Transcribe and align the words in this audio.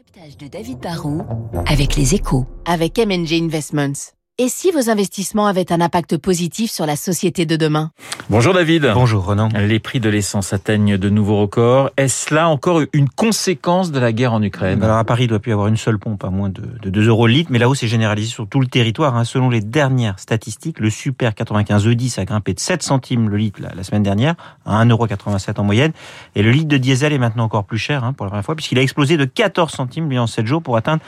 décryptage 0.00 0.36
de 0.36 0.46
David 0.48 0.78
Barrault 0.78 1.22
avec 1.66 1.96
les 1.96 2.14
échos. 2.14 2.46
Avec 2.64 2.98
MNG 2.98 3.32
Investments. 3.32 4.19
Et 4.42 4.48
si 4.48 4.70
vos 4.70 4.88
investissements 4.88 5.48
avaient 5.48 5.70
un 5.70 5.82
impact 5.82 6.16
positif 6.16 6.70
sur 6.70 6.86
la 6.86 6.96
société 6.96 7.44
de 7.44 7.56
demain 7.56 7.90
Bonjour 8.30 8.54
David. 8.54 8.90
Bonjour 8.94 9.26
Renan. 9.26 9.50
Les 9.54 9.80
prix 9.80 10.00
de 10.00 10.08
l'essence 10.08 10.54
atteignent 10.54 10.96
de 10.96 11.10
nouveaux 11.10 11.42
records. 11.42 11.90
Est-ce 11.98 12.34
là 12.34 12.48
encore 12.48 12.80
une 12.94 13.10
conséquence 13.10 13.92
de 13.92 14.00
la 14.00 14.12
guerre 14.12 14.32
en 14.32 14.42
Ukraine 14.42 14.82
Alors 14.82 14.96
à 14.96 15.04
Paris, 15.04 15.24
il 15.24 15.26
doit 15.26 15.40
plus 15.40 15.50
y 15.50 15.52
avoir 15.52 15.68
une 15.68 15.76
seule 15.76 15.98
pompe 15.98 16.24
à 16.24 16.30
moins 16.30 16.48
de, 16.48 16.62
de 16.80 16.88
2 16.88 17.08
euros 17.08 17.26
le 17.26 17.34
litre, 17.34 17.50
mais 17.52 17.58
là 17.58 17.68
haut 17.68 17.74
c'est 17.74 17.86
généralisé 17.86 18.30
sur 18.30 18.48
tout 18.48 18.60
le 18.60 18.66
territoire. 18.66 19.14
Hein. 19.14 19.24
Selon 19.24 19.50
les 19.50 19.60
dernières 19.60 20.18
statistiques, 20.18 20.80
le 20.80 20.88
super 20.88 21.34
95 21.34 21.86
E10 21.86 22.18
a 22.18 22.24
grimpé 22.24 22.54
de 22.54 22.60
7 22.60 22.82
centimes 22.82 23.28
le 23.28 23.36
litre 23.36 23.60
la, 23.60 23.74
la 23.74 23.84
semaine 23.84 24.04
dernière, 24.04 24.36
à 24.64 24.82
1,87€ 24.82 25.60
en 25.60 25.64
moyenne. 25.64 25.92
Et 26.34 26.42
le 26.42 26.50
litre 26.50 26.68
de 26.68 26.78
diesel 26.78 27.12
est 27.12 27.18
maintenant 27.18 27.44
encore 27.44 27.64
plus 27.64 27.76
cher 27.76 28.04
hein, 28.04 28.14
pour 28.14 28.24
la 28.24 28.30
première 28.30 28.44
fois, 28.46 28.56
puisqu'il 28.56 28.78
a 28.78 28.82
explosé 28.82 29.18
de 29.18 29.26
14 29.26 29.70
centimes 29.70 30.08
lui 30.08 30.18
en 30.18 30.26
7 30.26 30.46
jours 30.46 30.62
pour 30.62 30.78
atteindre 30.78 31.02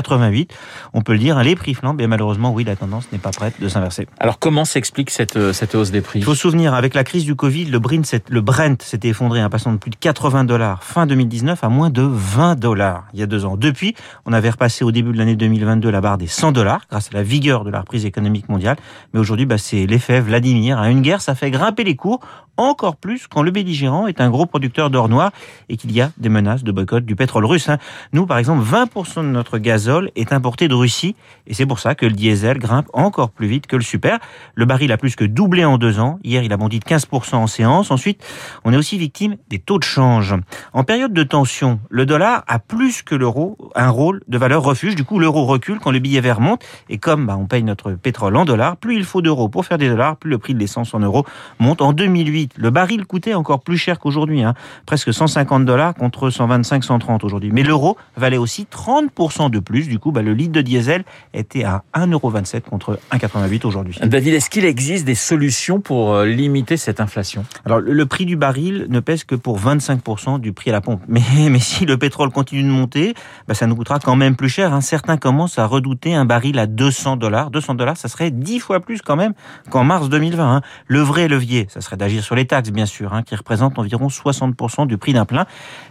1,88€. 0.00 0.48
On 0.94 1.02
peut 1.02 1.12
le 1.12 1.18
dire, 1.18 1.42
les 1.42 1.56
prix 1.56 1.74
flambent 1.74 2.00
et 2.00 2.06
malheureusement, 2.06 2.52
oui, 2.52 2.64
la 2.64 2.76
tendance 2.76 3.06
n'est 3.12 3.18
pas 3.18 3.30
prête 3.30 3.60
de 3.60 3.68
s'inverser. 3.68 4.06
Alors 4.18 4.38
comment 4.38 4.64
s'explique 4.64 5.10
cette, 5.10 5.36
euh, 5.36 5.52
cette 5.52 5.74
hausse 5.74 5.90
des 5.90 6.00
prix? 6.00 6.18
Il 6.20 6.24
faut 6.24 6.34
se 6.34 6.40
souvenir, 6.40 6.74
avec 6.74 6.94
la 6.94 7.04
crise 7.04 7.24
du 7.24 7.34
Covid, 7.34 7.66
le 7.66 7.78
Brent, 7.78 8.04
s'est- 8.04 8.22
le 8.28 8.40
Brent 8.40 8.80
s'était 8.82 9.08
effondré, 9.08 9.42
en 9.42 9.48
passant 9.50 9.72
de 9.72 9.78
plus 9.78 9.90
de 9.90 9.96
80 9.96 10.44
dollars 10.44 10.82
fin 10.84 11.06
2019 11.06 11.62
à 11.64 11.68
moins 11.68 11.90
de 11.90 12.02
20 12.02 12.58
dollars 12.58 13.04
il 13.14 13.20
y 13.20 13.22
a 13.22 13.26
deux 13.26 13.44
ans. 13.44 13.56
Depuis, 13.56 13.94
on 14.26 14.32
avait 14.32 14.50
repassé 14.50 14.84
au 14.84 14.92
début 14.92 15.12
de 15.12 15.18
l'année 15.18 15.36
2022 15.36 15.90
la 15.90 16.00
barre 16.00 16.18
des 16.18 16.26
100 16.26 16.52
dollars 16.52 16.82
grâce 16.90 17.08
à 17.12 17.16
la 17.16 17.22
vigueur 17.22 17.64
de 17.64 17.70
la 17.70 17.80
reprise 17.80 18.04
économique 18.06 18.48
mondiale. 18.48 18.76
Mais 19.12 19.20
aujourd'hui, 19.20 19.46
bah, 19.46 19.58
c'est 19.58 19.86
l'effet 19.86 20.20
Vladimir. 20.20 20.78
Hein. 20.78 20.90
Une 20.90 21.02
guerre, 21.02 21.20
ça 21.20 21.34
fait 21.34 21.50
grimper 21.50 21.84
les 21.84 21.96
cours 21.96 22.20
encore 22.56 22.96
plus 22.96 23.26
quand 23.26 23.42
le 23.42 23.50
belligérant 23.50 24.06
est 24.06 24.20
un 24.20 24.30
gros 24.30 24.46
producteur 24.46 24.90
d'or 24.90 25.08
noir 25.08 25.30
et 25.68 25.76
qu'il 25.76 25.92
y 25.92 26.00
a 26.00 26.10
des 26.18 26.28
menaces 26.28 26.64
de 26.64 26.72
boycott 26.72 27.04
du 27.04 27.16
pétrole 27.16 27.44
russe. 27.44 27.68
hein. 27.68 27.78
Nous, 28.12 28.26
par 28.26 28.38
exemple, 28.38 28.64
20% 28.64 29.22
de 29.22 29.28
notre 29.28 29.58
gazole 29.58 30.10
est 30.16 30.32
importé 30.32 30.68
de 30.68 30.74
Russie 30.74 31.16
et 31.46 31.54
c'est 31.54 31.66
pour 31.66 31.78
ça 31.78 31.94
que 31.94 32.06
le 32.06 32.12
diesel 32.12 32.58
grimpe 32.58 32.88
encore 32.92 33.30
plus 33.30 33.46
vite 33.46 33.66
que 33.66 33.76
le 33.76 33.82
super. 33.82 34.18
Le 34.54 34.64
baril 34.64 34.92
a 34.92 34.96
plus 34.96 35.16
que 35.16 35.24
doublé 35.24 35.64
en 35.64 35.78
deux 35.78 36.00
ans. 36.00 36.18
Hier, 36.24 36.42
il 36.42 36.52
a 36.52 36.56
bondi 36.56 36.78
de 36.78 36.84
15% 36.84 37.34
en 37.36 37.46
séance. 37.46 37.90
Ensuite, 37.90 38.22
on 38.64 38.72
est 38.72 38.76
aussi 38.76 38.98
victime 38.98 39.36
des 39.48 39.58
taux 39.58 39.78
de 39.78 39.84
change. 39.84 40.34
En 40.72 40.84
période 40.84 41.12
de 41.12 41.22
tension, 41.22 41.80
le 41.90 42.06
dollar 42.06 42.44
a 42.46 42.58
plus 42.58 43.02
que 43.02 43.14
l'euro 43.14 43.56
un 43.74 43.90
rôle 43.90 44.22
de 44.28 44.38
valeur 44.38 44.62
refuge. 44.62 44.94
Du 44.94 45.04
coup, 45.04 45.18
l'euro 45.18 45.44
recule 45.44 45.78
quand 45.78 45.90
le 45.90 45.98
billet 45.98 46.20
vert 46.20 46.40
monte. 46.40 46.64
Et 46.88 46.98
comme 46.98 47.26
bah, 47.26 47.36
on 47.38 47.46
paye 47.46 47.62
notre 47.62 47.92
pétrole 47.92 48.36
en 48.36 48.44
dollars, 48.44 48.76
plus 48.76 48.96
il 48.96 49.04
faut 49.04 49.22
d'euros 49.22 49.48
pour 49.48 49.64
faire 49.64 49.78
des 49.78 49.88
dollars, 49.88 50.16
plus 50.16 50.30
le 50.30 50.38
prix 50.38 50.54
de 50.54 50.58
l'essence 50.58 50.94
en 50.94 51.00
euros 51.00 51.24
monte. 51.58 51.82
En 51.82 51.92
2008, 51.92 52.45
le 52.56 52.70
baril 52.70 53.04
coûtait 53.06 53.34
encore 53.34 53.60
plus 53.62 53.76
cher 53.78 53.98
qu'aujourd'hui, 53.98 54.42
hein. 54.42 54.54
presque 54.86 55.12
150 55.12 55.64
dollars 55.64 55.94
contre 55.94 56.30
125, 56.30 56.84
130 56.84 57.24
aujourd'hui. 57.24 57.50
Mais 57.52 57.62
l'euro 57.62 57.96
valait 58.16 58.36
aussi 58.36 58.66
30% 58.70 59.50
de 59.50 59.58
plus. 59.58 59.88
Du 59.88 59.98
coup, 59.98 60.12
bah, 60.12 60.22
le 60.22 60.32
litre 60.34 60.52
de 60.52 60.60
diesel 60.60 61.04
était 61.34 61.64
à 61.64 61.82
1,27€ 61.94 62.60
contre 62.62 62.98
1,88 63.12 63.66
aujourd'hui. 63.66 63.98
David, 64.02 64.34
est-ce 64.34 64.48
qu'il 64.50 64.64
existe 64.64 65.04
des 65.04 65.14
solutions 65.14 65.80
pour 65.80 66.14
euh, 66.14 66.26
limiter 66.26 66.76
cette 66.76 67.00
inflation? 67.00 67.44
Alors, 67.64 67.80
le 67.80 67.92
le 67.96 68.06
prix 68.06 68.24
du 68.26 68.36
baril 68.36 68.86
ne 68.88 69.00
pèse 69.00 69.24
que 69.24 69.34
pour 69.34 69.58
25% 69.58 70.38
du 70.38 70.52
prix 70.52 70.70
à 70.70 70.72
la 70.72 70.80
pompe. 70.80 71.00
Mais, 71.08 71.22
mais 71.50 71.58
si 71.58 71.86
le 71.86 71.96
pétrole 71.96 72.30
continue 72.30 72.62
de 72.62 72.68
monter, 72.68 73.14
bah, 73.48 73.54
ça 73.54 73.66
nous 73.66 73.74
coûtera 73.74 73.98
quand 73.98 74.14
même 74.16 74.36
plus 74.36 74.48
cher. 74.48 74.72
hein. 74.72 74.80
Certains 74.80 75.16
commencent 75.16 75.58
à 75.58 75.66
redouter 75.66 76.14
un 76.14 76.24
baril 76.24 76.58
à 76.58 76.66
200 76.66 77.16
dollars. 77.16 77.50
200 77.50 77.74
dollars, 77.74 77.96
ça 77.96 78.08
serait 78.08 78.30
10 78.30 78.60
fois 78.60 78.78
plus 78.80 79.02
quand 79.02 79.16
même 79.16 79.32
qu'en 79.70 79.82
mars 79.82 80.08
2020. 80.08 80.56
hein. 80.56 80.60
Le 80.86 81.00
vrai 81.00 81.26
levier, 81.26 81.66
ça 81.68 81.80
serait 81.80 81.96
d'agir 81.96 82.22
sur 82.22 82.35
les 82.36 82.46
taxes, 82.46 82.70
bien 82.70 82.86
sûr, 82.86 83.12
hein, 83.12 83.22
qui 83.22 83.34
représentent 83.34 83.78
environ 83.78 84.08
60% 84.08 84.86
du 84.86 84.98
prix 84.98 85.12
d'un 85.12 85.24
plein. 85.24 85.46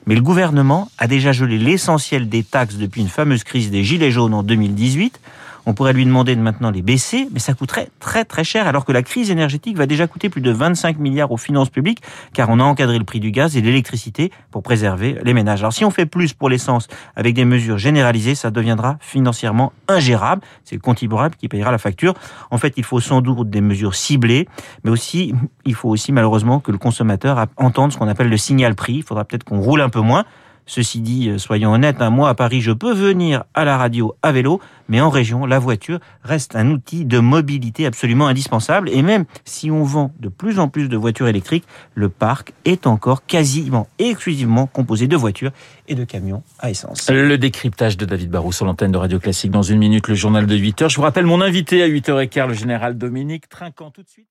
Mais 0.06 0.16
le 0.16 0.22
gouvernement 0.22 0.90
a 0.98 1.08
déjà 1.08 1.32
gelé 1.32 1.58
l'essentiel 1.58 2.30
des 2.30 2.44
taxes 2.44 2.76
depuis 2.76 3.02
une 3.02 3.10
fameuse 3.10 3.44
crise 3.44 3.72
des 3.72 3.84
Gilets 3.84 4.12
jaunes 4.12 4.34
en 4.34 4.44
2018. 4.44 5.20
On 5.66 5.74
pourrait 5.74 5.94
lui 5.94 6.06
demander 6.06 6.36
de 6.36 6.42
maintenant 6.42 6.72
les 6.72 6.82
baisser, 6.82 7.28
mais 7.32 7.40
ça 7.40 7.54
coûterait 7.54 7.90
très 8.00 8.24
très 8.26 8.44
cher, 8.44 8.68
alors 8.68 8.86
que 8.86 8.92
la 8.92 9.04
crise 9.04 9.32
énergétique 9.32 9.78
va 9.78 9.86
déjà 9.86 10.08
coûter 10.08 10.30
plus 10.30 10.42
de 10.42 10.52
25 10.52 11.00
milliards 11.00 11.32
aux 11.32 11.38
finances 11.38 11.70
publiques, 11.70 12.02
car 12.34 12.50
on 12.50 12.60
a 12.60 12.64
encadré 12.64 12.98
le 12.98 13.04
prix 13.04 13.20
du 13.20 13.32
gaz 13.32 13.58
et 13.58 13.62
de 13.62 13.66
l'électricité 13.66 14.32
pour 14.52 14.64
préserver 14.64 15.18
les 15.24 15.34
ménages. 15.34 15.62
Alors 15.62 15.74
si 15.74 15.84
on 15.84 15.90
fait 15.90 16.06
plus 16.06 16.34
pour 16.34 16.50
l'essence 16.50 16.88
avec 17.16 17.34
des 17.34 17.46
mesures 17.46 17.78
généralisées, 17.78 18.36
ça 18.36 18.52
deviendra 18.52 18.98
financièrement 19.00 19.74
ingérable. 19.88 20.42
C'est 20.64 20.76
le 20.76 20.82
contribuable 20.82 21.36
qui 21.36 21.48
payera 21.48 21.72
la 21.72 21.78
facture. 21.78 22.14
En 22.52 22.58
fait, 22.58 22.74
il 22.78 22.84
faut 22.84 23.00
sans 23.00 23.22
doute 23.22 23.50
des 23.50 23.62
mesures 23.62 23.96
ciblées, 23.96 24.48
mais 24.84 24.92
aussi, 24.92 25.34
il 25.66 25.76
faut 25.76 25.90
aussi 25.90 26.12
malheureusement 26.12 26.60
que 26.60 26.72
le 26.72 26.78
consommateur 26.78 27.46
entende 27.58 27.92
ce 27.92 27.98
qu'on 27.98 28.08
appelle 28.08 28.30
le 28.30 28.38
signal 28.38 28.76
prix. 28.76 28.96
Il 28.96 29.04
faudra 29.04 29.26
peut-être 29.26 29.44
qu'on 29.44 29.60
roule 29.60 29.82
un 29.82 29.90
peu 29.90 30.02
moins. 30.02 30.26
Ceci 30.68 31.02
dit, 31.02 31.30
euh, 31.30 31.38
soyons 31.38 31.74
honnêtes, 31.74 32.02
hein, 32.02 32.10
moi 32.10 32.30
à 32.30 32.34
Paris, 32.34 32.62
je 32.62 32.72
peux 32.72 32.94
venir 32.94 33.44
à 33.54 33.66
la 33.66 33.78
radio 33.78 34.16
à 34.24 34.32
vélo, 34.32 34.60
mais 34.90 35.00
en 35.00 35.10
région, 35.10 35.46
la 35.46 35.60
voiture 35.60 36.00
reste 36.24 36.56
un 36.56 36.72
outil 36.72 37.06
de 37.06 37.20
mobilité 37.20 37.86
absolument 37.86 38.28
indispensable. 38.28 38.90
Et 38.90 39.02
même 39.02 39.26
si 39.46 39.70
on 39.70 39.84
vend 39.84 40.12
de 40.20 40.30
plus 40.30 40.60
en 40.60 40.68
plus 40.68 40.90
de 40.90 40.98
voitures 40.98 41.28
électriques, 41.28 41.66
le 41.94 42.10
parc 42.10 42.54
est 42.66 42.88
encore 42.88 43.26
quasiment 43.26 43.88
exclusivement 44.00 44.66
composé 44.66 45.08
de 45.08 45.16
voitures 45.16 45.52
et 45.88 45.96
de 45.96 46.04
camions 46.04 46.44
à 46.60 46.72
essence. 46.72 47.10
Le 47.10 47.38
décryptage 47.38 47.98
de 47.98 48.06
David 48.06 48.32
Barrault 48.32 48.52
sur 48.52 48.66
l'antenne 48.66 48.92
de 48.92 48.98
Radio 48.98 49.20
Classique 49.20 49.52
dans 49.52 49.62
une 49.62 49.78
minute, 49.78 50.08
le 50.08 50.16
journal 50.16 50.48
de 50.48 50.58
8h. 50.58 50.90
Je 50.90 50.96
vous 50.96 51.04
rappelle 51.04 51.26
mon 51.26 51.42
invité 51.42 51.84
à 51.84 51.88
8h15, 51.88 52.48
le 52.48 52.54
général 52.54 52.98
Dominique 52.98 53.50
Trinquant 53.50 53.92
tout 53.92 54.02
de 54.02 54.10
suite. 54.10 54.28